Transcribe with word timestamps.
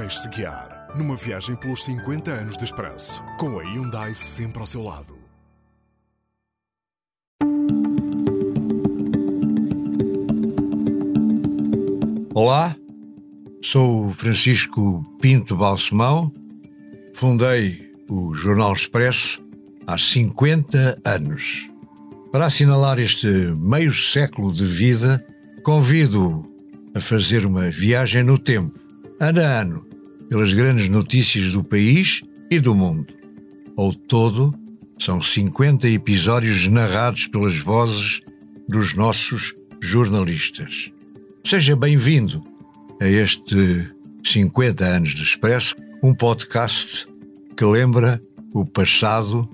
Deixe-se 0.00 0.28
guiar 0.28 0.86
numa 0.96 1.16
viagem 1.16 1.56
pelos 1.56 1.82
50 1.82 2.30
anos 2.30 2.56
de 2.56 2.62
Expresso, 2.62 3.20
com 3.36 3.58
a 3.58 3.64
Hyundai 3.64 4.14
sempre 4.14 4.60
ao 4.60 4.66
seu 4.66 4.80
lado. 4.80 5.18
Olá, 12.32 12.76
sou 13.60 14.08
Francisco 14.12 15.02
Pinto 15.20 15.56
Balsemão, 15.56 16.32
fundei 17.12 17.92
o 18.08 18.32
Jornal 18.36 18.74
Expresso 18.74 19.44
há 19.84 19.98
50 19.98 21.00
anos. 21.04 21.66
Para 22.30 22.46
assinalar 22.46 23.00
este 23.00 23.26
meio 23.58 23.92
século 23.92 24.52
de 24.52 24.64
vida, 24.64 25.26
convido 25.64 26.48
a 26.94 27.00
fazer 27.00 27.44
uma 27.44 27.68
viagem 27.68 28.22
no 28.22 28.38
tempo, 28.38 28.78
ano 29.18 29.40
a 29.40 29.60
ano, 29.60 29.87
pelas 30.28 30.52
grandes 30.52 30.88
notícias 30.88 31.52
do 31.52 31.64
país 31.64 32.22
e 32.50 32.60
do 32.60 32.74
mundo. 32.74 33.12
Ao 33.76 33.92
todo, 33.94 34.54
são 34.98 35.22
50 35.22 35.88
episódios 35.88 36.66
narrados 36.66 37.26
pelas 37.26 37.58
vozes 37.58 38.20
dos 38.68 38.94
nossos 38.94 39.54
jornalistas. 39.80 40.90
Seja 41.44 41.76
bem-vindo 41.76 42.42
a 43.00 43.06
este 43.06 43.88
50 44.24 44.84
anos 44.84 45.14
de 45.14 45.22
Expresso, 45.22 45.76
um 46.02 46.12
podcast 46.12 47.06
que 47.56 47.64
lembra 47.64 48.20
o 48.52 48.66
passado 48.66 49.48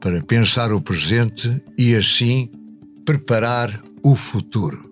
para 0.00 0.20
pensar 0.22 0.72
o 0.72 0.80
presente 0.80 1.62
e 1.78 1.94
assim 1.94 2.50
preparar 3.04 3.80
o 4.04 4.16
futuro. 4.16 4.91